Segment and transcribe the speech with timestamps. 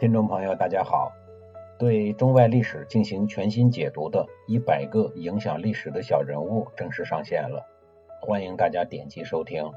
[0.00, 1.12] 听众朋友，大家好！
[1.76, 7.60] 对中外历史进行全新解读的《一百个影响历史的小人物》正式上线了，
[8.22, 9.68] 欢迎大家点击收听。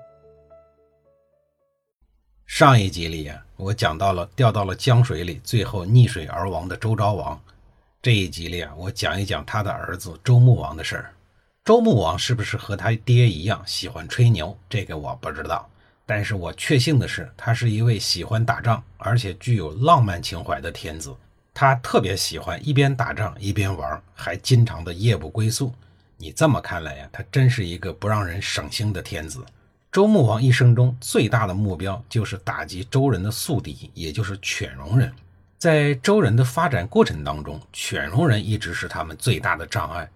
[2.46, 7.42] 上一集里啊，我讲到了掉到了江水里，最后溺水而亡的周昭王。
[8.00, 11.12] 这一集里啊，我讲一讲他的儿子周穆王的事儿。
[11.66, 14.56] 周穆王是不是和他爹一样喜欢吹牛？
[14.70, 15.68] 这个我不知道。
[16.06, 21.16] 但是我确信的是，他是一位喜欢打仗，而且具有浪漫情怀的天子。
[21.54, 25.74] 他特别喜欢一边打仗一边玩，还经常的夜不归宿。
[26.18, 29.44] 你这么看来呀，他真是一个不让人省心的天子。
[29.92, 35.14] 周穆王一生中最大的目标就是打击周人的宿敌，也就是犬戎人。
[35.58, 40.10] 在周人的发展过程当中，犬戎人一直是他们最大的障碍。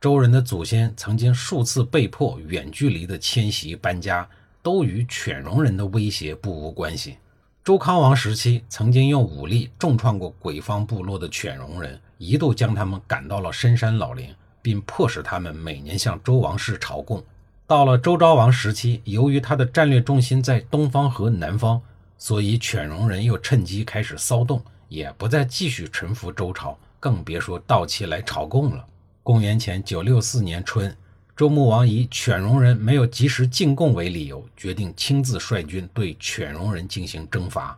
[0.00, 4.28] 周人的祖先曾经数次被迫远距离的迁徙搬家。
[4.62, 7.18] 都与犬戎人的威胁不无关系。
[7.64, 17.22] 周康王时期，曾经用武力重创过鬼方部落的犬戎人，一度将他们赶到了深山老林，并迫使他们每年向周王室朝贡。
[17.66, 21.80] 到了周昭王时期，由于他的战略重心在东方和南方，
[22.18, 28.84] 所以犬戎人又趁机开始骚动，也不再继续臣服周朝，更别说到期来朝贡了。
[29.22, 30.94] 公元前九六四年春。
[31.34, 37.76] 周穆王以犬戎人没有及时进贡为理由，决定亲自率军对犬戎人进行征伐。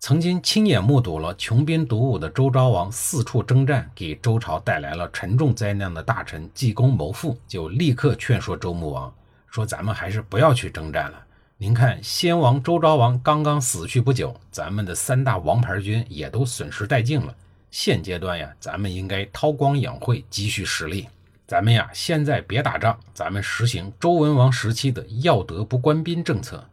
[0.00, 9.12] 曾经亲眼目睹了穷兵黩武的周昭王四处征战，给周朝带来了沉重灾难的大臣济公谋父，就立刻劝说周穆王
[9.48, 11.26] 说：“咱们还是不要去征战了。
[11.58, 17.34] 您看，先王周昭王刚刚死去不久，咱们的三大王牌军也都损失殆尽了。
[17.70, 21.06] 现阶段呀，咱们应该韬光养晦，积蓄实力。”
[21.46, 26.64] 咱们呀，现在别打仗，咱们实行周文王时期的要德不官兵政策。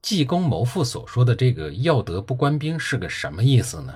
[0.00, 3.92] 济公谋父所说的这个要德不官兵是个什么意思呢？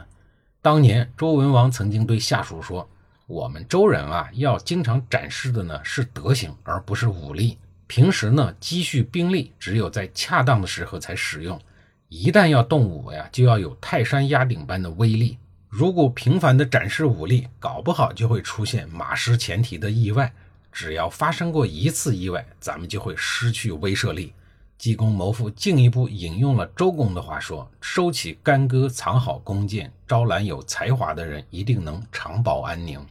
[0.61, 2.89] 当年周文王曾经对下属说
[3.29, 7.57] ：“我们周人啊，要经常展示的呢是德行，而不是武力。
[7.87, 11.61] 平时呢，积蓄兵力只有在恰当的时候才使用，
[12.09, 15.39] 一旦要动武呀，就要有泰山压顶般的威力。”
[15.77, 20.33] 如果频繁的展示武力，搞不好就会出现马失前蹄的意外。
[20.71, 24.33] 只要发生过一次意外，咱们就会失去威慑力。
[24.79, 33.05] 济公谋父进一步引用了周公的话说：“收起干戈，藏好弓箭，招揽有才华的人，一定能长保安宁。”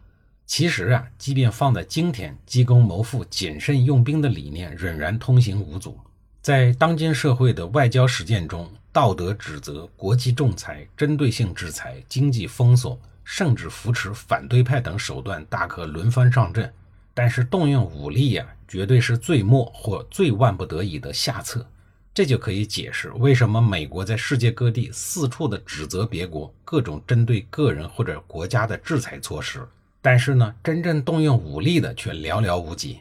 [0.47, 5.99] 其实啊，即便放在今天，济公谋父谨慎用兵的理念仍然通行无阻。
[6.41, 16.71] 在当今社会的外交实践中，道德指责、国际仲裁、针对性制裁、经济封锁，甚至扶持反对派等手段，大可轮番上阵。
[17.15, 21.65] 但是动用武力呀，绝对是最末或最万不得已的下策。
[22.13, 29.67] 这就可以解释为什么美国在世界各地四处的指责别国各种针对个人或者国家的制裁措施，
[29.99, 32.99] 但是呢，真正动用武力的却寥寥无几。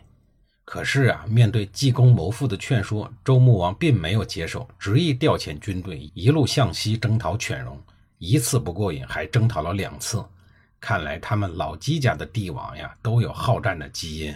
[0.65, 7.77] 可是啊，面对济公谋父的劝说，周穆王并没有接受，执意调遣军队一路向西征讨犬戎。
[8.19, 10.25] 一次不过瘾，还征讨了两次。
[10.81, 14.34] 看来他们老姬家的帝王呀，都有好战的基因。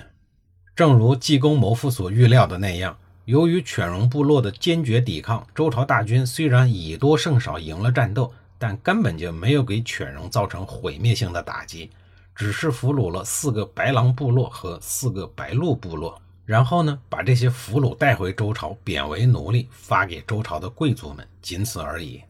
[0.74, 11.90] 正如济公谋父所预料的那样，由于犬戎部落的坚决抵抗，周朝大军虽然以多胜少赢了战斗，但根本就没有给犬戎造成毁灭性的打击。
[12.36, 22.20] 只是俘虏了四个白狼部落和四个白鹿部落，然后呢，把这些俘虏带回周朝，贬为奴隶，发给周朝的贵族们，仅此而已。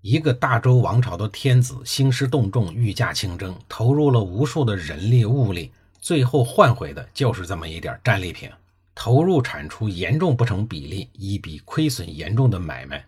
[0.00, 5.70] 一个大周王朝的天子兴师动众，御驾亲征，投入了无数的人力物力，
[6.00, 8.50] 最后换回的就是这么一点战利品，
[8.94, 13.04] 投入产出严重不成比例，一笔亏损严重的买卖。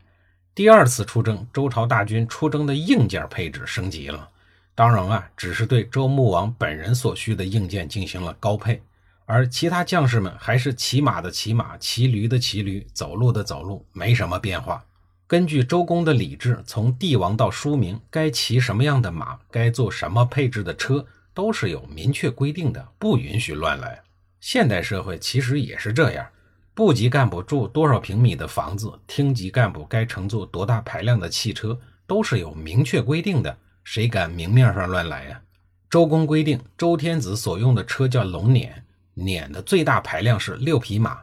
[0.55, 4.29] 第二次出征，周朝大军出征的硬件配置升级了。
[4.75, 8.83] 当然啊，只是对周穆王本人所需的硬件进行了高配，
[9.25, 14.85] 而其他将士们还是骑马的骑马，骑驴的骑驴，走路的走路，没什么变化。
[15.27, 24.03] 根据周公的礼制，从帝王到庶民，该骑什么样的马，该坐什么配置的车，都是有明确规定的，不允许乱来。
[24.41, 26.27] 现代社会其实也是这样，
[26.75, 33.57] 部级干部住多少平米的房子，厅级干部该乘坐多大排量的汽车，都是有明确规定的。
[33.85, 35.41] 谁敢明面上乱来呀？
[35.89, 38.73] 周公规定，周天子所用的车叫龙辇，
[39.17, 41.21] 辇的最大排量是六匹马。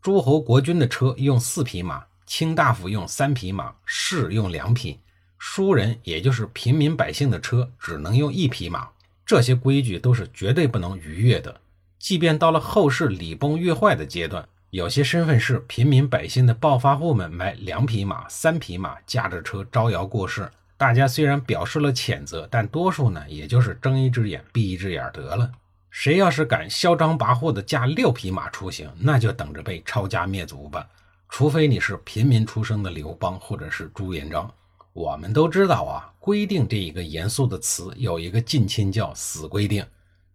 [0.00, 5.00] 诸侯国君的车用四匹马，卿大夫用三匹马，士用两匹，
[5.38, 8.88] 庶人也就是平民百姓的车只能用一匹马。
[9.26, 11.58] 这些规矩都是绝对不能逾越的。
[11.98, 20.48] 即便到了后世礼崩乐坏的阶段，有些身份是平民百姓的暴发户们买两匹马、三匹马，驾着车招摇过市。
[20.76, 25.50] 大家虽然表示了谴责，但多数呢，也就是睁一只眼闭一只眼得了。
[25.90, 30.86] 谁要是敢嚣张跋扈的驾六匹马出行，那就等着被抄家灭族吧。
[31.28, 34.52] 除非你是平民出生的刘邦或者是朱元璋。
[34.92, 39.84] 我们都知道啊，规定这一个严肃的词有一个近亲叫死规定。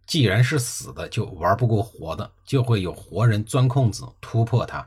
[0.06, 4.86] 既然是死的，就玩不过活的，就会有活人钻空子突破它。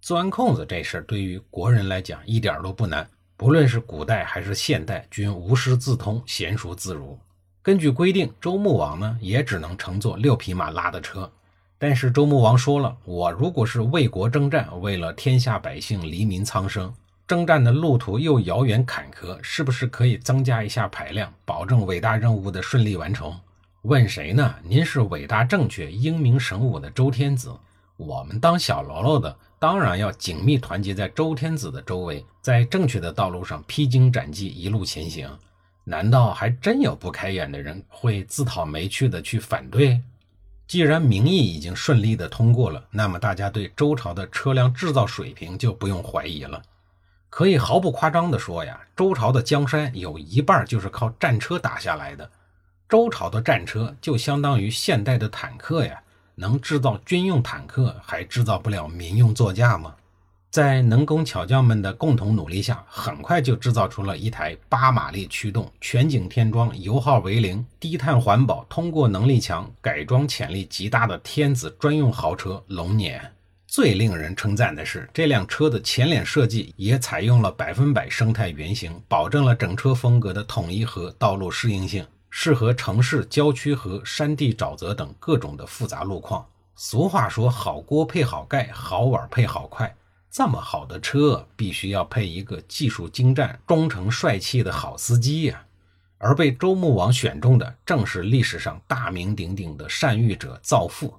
[0.00, 3.08] 钻空子这事儿对于国人来讲一点都不难，
[3.40, 7.18] 不论是古代还是现代，均无师自通，娴熟自如。
[7.62, 11.32] 根据规定，周穆王呢也只能乘坐六匹马拉的车。
[11.78, 16.92] 但是周穆王说了，我如果是为国征战，为了天下百姓、黎民苍生，
[17.26, 23.34] 征战的路途又遥远坎坷，是不是可以增加一下排量，保证伟大任务的顺利完成？
[23.84, 24.54] 问谁呢？
[24.62, 27.50] 您是伟大正确、英明神武的周天子，
[28.00, 35.28] 我们当小喽啰的，当然要紧密团结在周天子的周围，在正确的道路上披荆斩棘，一路前行。
[35.84, 40.00] 难道还真有不开眼的人会自讨没趣的去反对？
[40.66, 46.62] 既然民意已经顺利的通过了，那么大家对周朝的车辆制造水平就不用怀疑了。
[47.28, 52.30] 可以毫不夸张的说呀，周朝的江山有一半就是靠战车打下来的。
[52.88, 56.02] 周朝的战车就相当于现代的坦克呀，
[56.40, 59.94] 能制造军用坦克，还制造不了民用座驾吗？
[60.50, 73.20] 在能工巧匠们的共同努力下，很快就制造出了一台八马力驱动、全景天窗、油耗为零、低碳环保、通过能力强、改装潜力极大的天子专用豪车龙辇。
[73.66, 86.46] 最令人称赞的是，这辆车的前脸设计也采用了百分百生态原型，保证了整车风格的统一和道路适应性，适合城市、郊区和山地沼泽等各种的复杂路况。
[86.76, 89.94] 俗话说：“好锅配好盖，好碗配好筷。”
[90.30, 95.62] 这么好的车，必须要配一个技术精湛、忠诚帅气的好司机呀。
[96.18, 101.12] 而被周穆王选中的，正是历史上大名鼎鼎的善御者造父。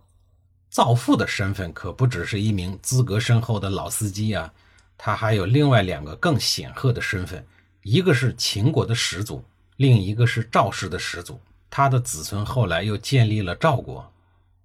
[0.69, 4.51] 造父的身份可不只是一名资格深厚的老司机啊，
[4.97, 7.45] 他还有另外两个更显赫的身份，
[7.83, 9.43] 一个是秦国的始祖，
[9.81, 11.41] 另一个是赵氏的始祖。
[11.71, 14.13] 他的子孙后来又建立了赵国。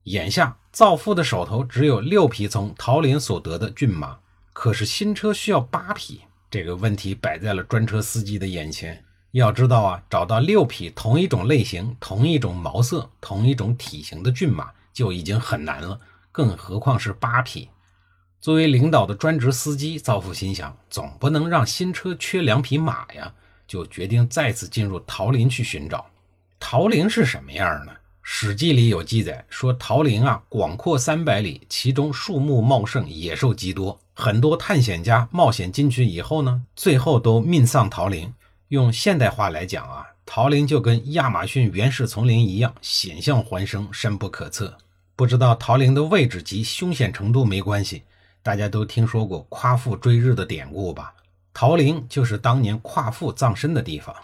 [0.05, 4.19] 眼下，赵父的手头只有六匹从桃林所得的骏马。
[4.53, 6.21] 可是新车需要八匹，
[6.51, 9.03] 这个问题摆在了专车司机的眼前。
[9.33, 15.99] 要知道啊，找到六匹同一种类型、同一种毛色、同一种体型的骏马就已经很难了，
[16.31, 17.71] 更何况是八匹。
[18.39, 23.33] 作为领导的专职司机，造父心想，总不能让新车缺两匹马呀，
[23.67, 26.07] 就决定再次进入桃林去寻找。
[26.59, 27.93] 桃林是什么样呢？
[28.23, 34.01] 《史记》里有记载说，桃林啊，广阔三百里，其中树木茂盛，野兽极多。
[34.15, 38.33] 很多探险家冒险进去以后呢，最后都命丧桃林。
[38.69, 44.77] 用现代话来讲啊，桃林就跟亚马逊原始丛林一样，险象环生，深不可测。
[45.15, 48.03] 不知道桃林的位置及凶险程度没关系，
[48.43, 51.15] 大家都听说过夸父追日的典故吧？
[51.59, 54.15] 桃林就是当年夸父葬身的地方。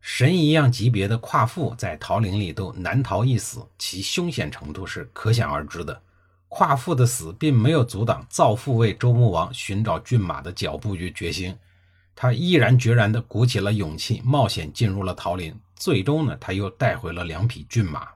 [0.00, 6.00] 神一样级别的夸父在桃林里都难逃一死，其凶险程度是可想而知的。
[6.46, 11.56] 夸父的死并没有阻挡造父为周穆王寻找骏马的脚步与决心，
[12.14, 15.52] 他毅然决然地鼓起了勇气，冒险进入了桃林。
[15.74, 18.06] 最终呢，他又带回了两匹骏马。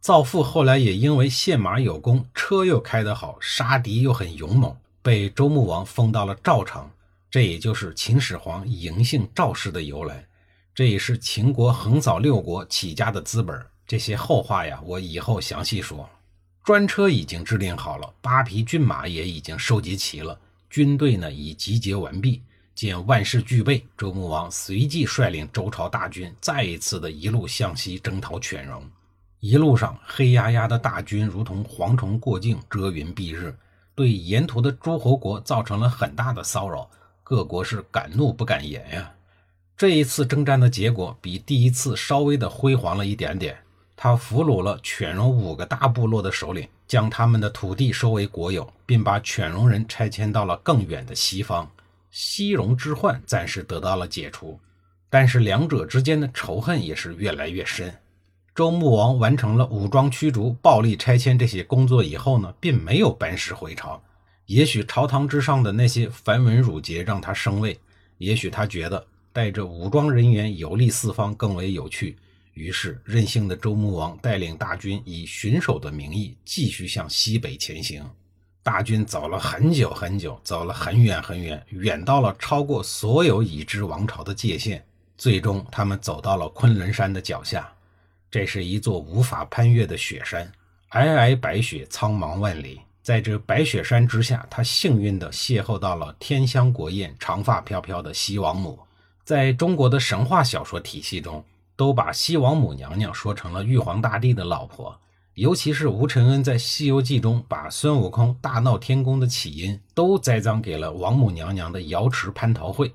[0.00, 6.88] 造父后来也因为献马有功，车又开得好，杀敌又很勇猛，被周穆王封到了赵城。
[7.34, 10.24] 这也就是秦始皇嬴姓赵氏的由来。
[10.72, 13.60] 这也是秦国横扫六国起家的资本。
[13.88, 16.08] 这些后话呀，我以后详细说。
[16.62, 20.38] 专车已经制定好了，八匹骏马也已经收集齐了，
[20.70, 22.40] 军队呢已集结完毕。
[22.72, 28.80] 见万事俱备，周穆王随即率领周朝大军再一次的一路向西征讨犬戎。
[29.40, 33.58] 一路上，黑压压的大军如同蝗虫过境，遮云蔽日，
[33.96, 36.88] 对沿途的诸侯国造成了很大的骚扰。
[37.24, 39.10] 各国是敢怒不敢言呀。
[39.76, 43.58] 这一次征战的结果比第一次稍微的辉煌了一点点。
[43.96, 51.68] 他俘虏了犬戎五个大部落的首领，将他们的土地收为国有，并把犬戎人拆迁到了更远的西方。
[52.10, 54.58] 西戎之患暂时得到了解除，
[55.08, 57.92] 但是两者之间的仇恨也是越来越深。
[58.54, 64.02] 周穆王完成了武装驱逐、暴力拆迁这些工作以后呢，并没有班师回朝。
[64.46, 67.78] 也许朝堂之上的那些繁文缛节让他生畏，
[68.18, 69.06] 也许他觉得。
[69.32, 72.16] 带着武装人员游历四方更为有趣，
[72.52, 78.08] 于是任性的周穆王带领大军以巡守的名义继续向西北前行。
[78.62, 84.80] 大军走了很久很久，走了很远很远，远到了超过所有已知王朝的界限。
[85.18, 87.68] 最终他们走到了昆仑山的脚下。
[88.30, 90.48] 这是一座无法攀越的雪山，
[90.90, 92.80] 皑皑白雪，苍茫万里。
[93.04, 98.78] 在这白雪山之下，他幸运地邂逅到了天香国艳、长发飘飘的西王母。
[99.24, 101.44] 在中国的神话小说体系中，
[101.76, 104.98] 都把西王母娘娘说成了玉皇大帝的老婆。
[105.34, 112.90] 尤其是吴承恩在《西游记》中，把孙悟空大闹天宫的起因都栽赃给了王母娘娘的瑶池蟠桃会。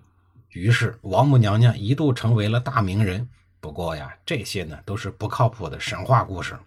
[0.53, 3.29] 于是，王母娘娘一度成为了大名人。
[3.59, 6.57] 不过呀，这些呢都是不靠谱的神话故事。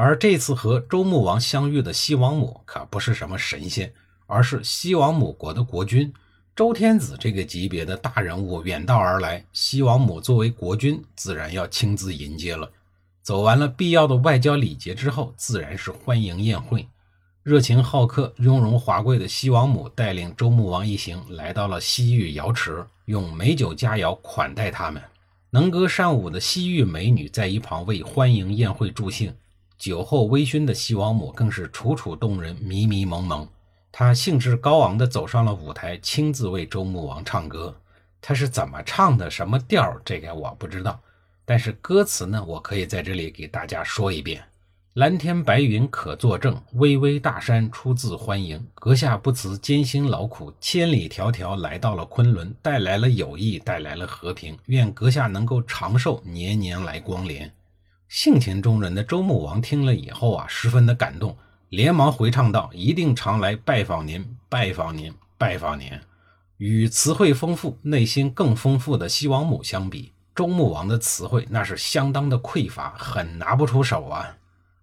[0.00, 3.92] 而这次和周穆王相遇的西王母可不是什么神仙，
[4.28, 6.14] 而是西王母国的国君
[6.54, 12.70] 周天子这个级别的大人物远道而来，西王母作为国君，自然要亲自迎接了。
[13.22, 16.86] 走完了必要的外交礼节之后，自然是欢迎宴会。
[17.42, 25.02] 热情好客、雍容华贵的西王母带领周穆王一行来到了西域瑶池，用美酒佳肴款待他们。
[25.50, 29.34] 能歌善舞的西域美女在一旁为欢迎宴会助兴。
[29.78, 33.48] 酒后微醺的西王母更是楚楚动人、迷迷蒙蒙。
[33.92, 37.74] 她兴致高昂地走上了舞台，亲自为周穆王唱歌。
[38.20, 39.30] 她是怎么唱的？
[39.30, 39.96] 什么调？
[40.04, 41.00] 这个我不知道。
[41.44, 44.42] 但是歌词呢，我可以在这里给大家说一遍：
[44.94, 48.66] 蓝天白云可作证，巍巍大山出自欢迎。
[48.74, 54.58] 阁下不辞艰辛劳苦，千里迢迢来到了昆仑，带来了友谊，带来了和平。
[54.66, 57.48] 愿阁下能够长寿，年年来光临。
[58.08, 61.36] 性情中人的周穆王听了以后啊，十分的感动，
[61.68, 65.92] 连忙回唱道：“一定常来拜访您，拜访您，拜访您。”
[66.56, 74.36] 与词汇丰富、内心更丰富的西王母相比，周穆王的词汇那是相当的匮乏，很拿不出手啊。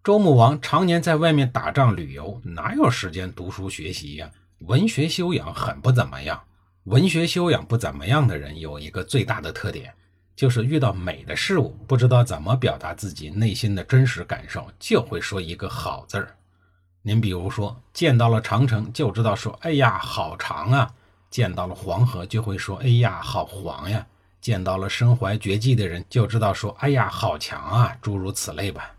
[0.03, 4.29] 周穆王常年在外面打仗旅游，哪有时间读书学习呀？
[4.59, 6.39] 文学修养很不怎么样。
[6.83, 9.91] 文学修养不怎么样的人有一个最大的特点。
[10.35, 16.35] 就是遇到美的事物，不知道怎么表达自己内心的真实感受，就会说一个好字儿。
[17.01, 20.91] 您比如说，见到了长城就知道说：“哎呀，好长啊！”
[21.29, 24.05] 见到了黄河就会说：“哎呀，好黄呀！”
[24.41, 28.91] 见到了身怀绝技的人就知道说：“哎呀，好强啊！”诸如此类吧。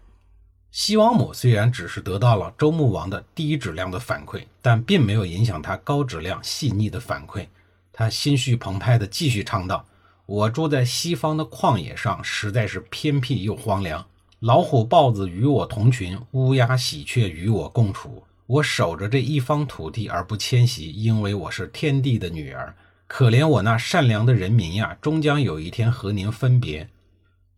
[0.71, 7.47] 西王母虽然只是得到了周穆王的低质量的反馈，但并没有影响他高质量细腻的反馈。
[7.93, 9.85] 他心绪澎湃地继续唱道。
[10.27, 14.05] 我住在西方的旷野上，实在是偏僻又荒凉。
[14.41, 18.25] 老虎、豹子与我同群，乌鸦、喜鹊与我共处。
[18.47, 22.75] 我守着这一方土地而不迁徙，因为我是天地的女儿。
[23.07, 26.89] 可怜我那善良的人民呀，终将有一天和您分别。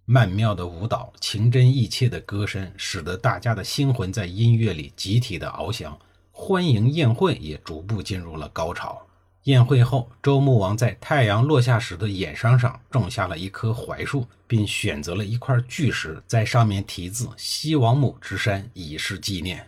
[0.05, 5.99] 曼妙的舞蹈，情真意切的歌声，使得大家的心魂在音乐里集体的翱翔。
[6.31, 9.01] 欢迎宴会也逐步进入了高潮。
[9.45, 19.67] 宴会后，周穆王在太阳落下时的眼山上种下了一棵槐树，并选择了一块巨石，在上面题字“西王母之山”，以示纪念。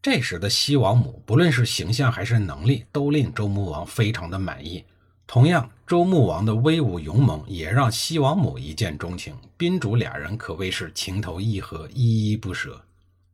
[0.00, 4.84] 这时的西王母，不论是形象还是能力，都令周穆王非常的满意。
[5.26, 12.80] 同样，周穆王的威武勇猛也让西王母一见钟情，宾主俩人可谓是情投意合，依依不舍。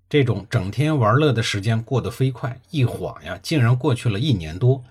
[0.09, 4.83] 这种整天玩乐的时间过得飞快，一晃呀，竟然过去了一年多。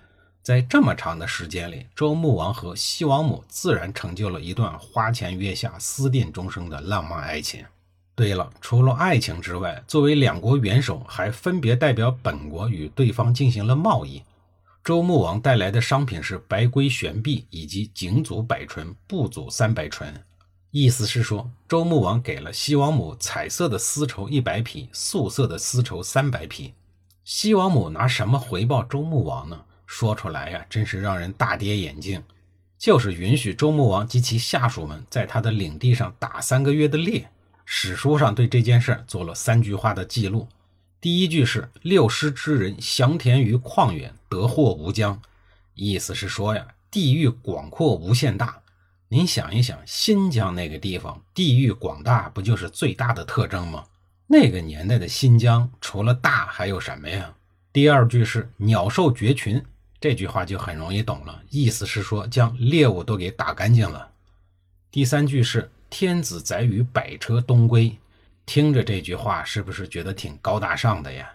[0.46, 7.64] 在这么长的时间里，周穆王和西王母自然成就了一段花前月下、私定终生的浪漫爱情。
[8.14, 14.22] 对了，除了爱情之外，作为两国元首，还分别代表本国与对方进行了贸易。
[14.84, 20.14] 周穆王带来的商品是白龟玄璧以及景祖百纯、不祖三百纯，
[20.70, 26.72] 意思是说，周穆王给了西王母彩色的丝绸一百匹，素色的丝绸三百匹。
[27.24, 29.62] 西王母拿什么回报周穆王呢？
[29.86, 32.22] 说出来呀，真是让人大跌眼镜。
[32.78, 37.26] 就是允许周穆王及其下属们在他的领地上打三个月的猎。
[37.64, 40.46] 史书上对这件事做了三句话的记录。
[41.00, 45.20] 第一句是“六师之人降田于旷远，得获无疆”，
[45.74, 48.60] 意思是说呀，地域广阔无限大。
[49.08, 53.84] 您想一想，新疆那个地方地域广大，不就是最大的特征吗？
[54.26, 57.32] 那个年代的新疆，除了大还有什么呀？
[57.72, 59.64] 第二句是“鸟兽绝群”。
[60.06, 64.08] 这句话就很容易懂了，意思是说将猎物都给打干净了。
[64.88, 67.98] 第三句是“天子载羽百车东归”，
[68.46, 71.28] 听着这句话是不是觉得挺高大上的呀？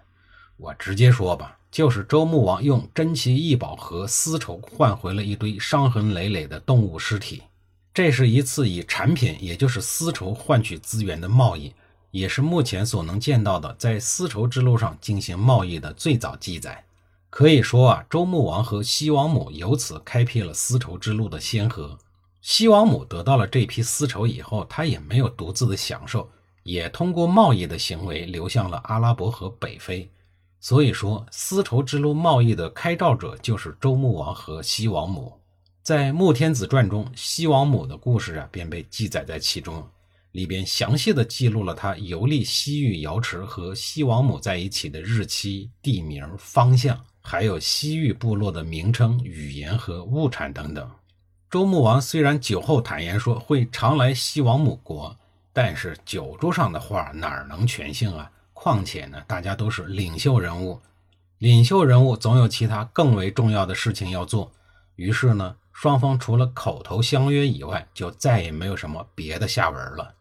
[0.56, 7.44] 我直接说吧，就是周穆王用珍奇异宝和丝绸换回了一堆伤痕累累的动物尸体。
[7.94, 11.74] 这是一次以产品，也就是丝绸换取资源的贸易，
[12.12, 16.82] 也是目前所能见到的在丝绸之路上进行贸易的最早记载。
[17.32, 21.98] 可以说啊，周穆王和西王母由此开辟了丝绸之路的先河。
[22.42, 26.30] 西王母得到了这批丝绸以后，他也没有独自的享受，
[26.64, 30.12] 也通过贸易的行为流向了阿拉伯和北非。
[30.60, 35.32] 所以说，丝绸之路贸易的开兆者就是周穆王和西王母。
[35.82, 39.88] 在《穆天子传》中，西王母的故事啊便被记载在其中，
[40.34, 50.90] 里边详细的记录了他游历西域瑶池和西王母在一起的日期、地名、方向，还有西域部落的名称、语言和物产等等。
[51.50, 55.16] 周穆王虽然酒后坦言说会常来西王母国，
[55.51, 58.32] 但是酒桌上的话哪能全信啊？
[58.54, 60.80] 况且呢，大家都是领袖人物，
[61.40, 64.51] 领袖人物总有其他更为重要的事情要做。
[64.96, 70.13] 于是呢，双方除了口头相约以外，就再也没有什么别的下文了。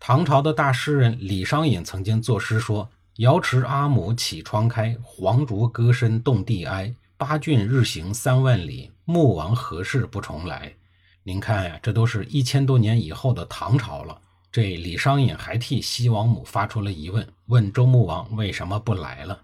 [0.00, 6.94] 唐朝的大诗人李商隐曾经作诗说：“瑶池阿母启窗开，黄竹歌声动地哀。
[7.18, 10.72] 八骏日行三万里。”穆王何事不重来？
[11.22, 14.18] 您看呀，这都是一千多年以后的唐朝了。
[14.50, 19.38] 这李商隐还替西王母发出了疑问，问周穆王为什么不来了？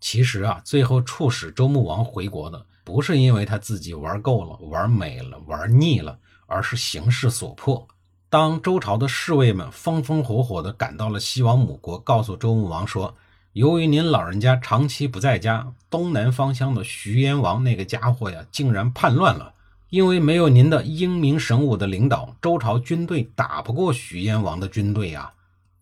[0.00, 7.88] 其实啊，最后促使周穆王回国的，不是因为他自己玩够了、玩美了、玩腻了，而是形势所迫。
[8.34, 13.14] 当周朝的侍卫们风风火火地赶到了西王母国，告诉周穆王说。
[13.52, 19.54] 由于您老人家长期不在家，东南方向的徐燕王那个家伙呀，竟然叛乱了。
[19.88, 25.32] 因为没有您的英明神武的领导，周朝军队打不过徐燕王的军队呀。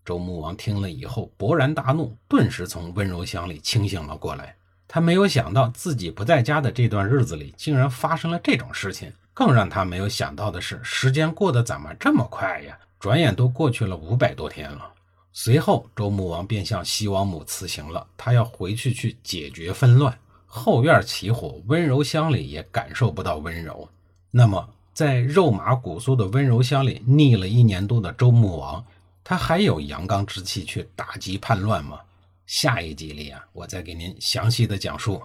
[0.05, 4.55] 周穆王听了以后勃然大怒，顿时从温柔乡里清醒了过来。
[4.87, 9.11] 他没有想到自己不在家的这段日子里，竟然发生了这种事情。
[9.33, 12.77] 更让他没有想到的是，时间过得怎么这么快呀？
[12.99, 14.93] 转眼都过去了五百多天了。
[15.31, 18.05] 随后，周穆王便向西王母辞行了。
[18.15, 20.15] 他要回去去解决纷乱。
[20.45, 23.89] 后院起火，温柔乡里也感受不到温柔。
[24.29, 28.85] 那么，在肉麻骨酥的温柔乡里腻了一年多的周穆王，
[29.23, 31.99] 他还有阳刚之气去打击叛乱吗？
[32.45, 35.19] 下一集里啊，我再给您详细的讲述。